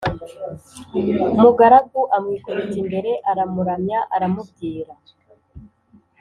mugaragu 1.41 2.01
amwikubita 2.15 2.75
imbere 2.83 3.11
aramuramya 3.31 3.99
aramubwira 4.15 4.93